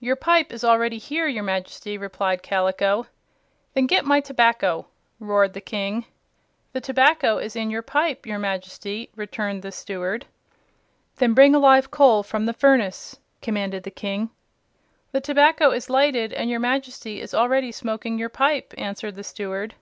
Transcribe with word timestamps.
"Your 0.00 0.16
pipe 0.16 0.52
is 0.52 0.64
already 0.64 0.98
here, 0.98 1.26
your 1.26 1.42
Majesty," 1.42 1.96
replied 1.96 2.42
Kaliko. 2.42 3.06
"Then 3.72 3.86
get 3.86 4.04
my 4.04 4.20
tobacco!" 4.20 4.84
roared 5.18 5.54
the 5.54 5.62
King. 5.62 6.04
"The 6.74 6.80
tobacco 6.82 7.38
is 7.38 7.56
in 7.56 7.70
your 7.70 7.80
pipe, 7.80 8.26
your 8.26 8.38
Majesty," 8.38 9.08
returned 9.16 9.62
the 9.62 9.72
Steward. 9.72 10.26
"Then 11.16 11.32
bring 11.32 11.54
a 11.54 11.58
live 11.58 11.90
coal 11.90 12.22
from 12.22 12.44
the 12.44 12.52
furnace!" 12.52 13.18
commanded 13.40 13.84
the 13.84 13.90
King. 13.90 14.28
"The 15.12 15.22
tobacco 15.22 15.70
is 15.70 15.88
lighted, 15.88 16.34
and 16.34 16.50
your 16.50 16.60
Majesty 16.60 17.22
is 17.22 17.32
already 17.32 17.72
smoking 17.72 18.18
your 18.18 18.28
pipe," 18.28 18.74
answered 18.76 19.16
the 19.16 19.24
Steward. 19.24 19.74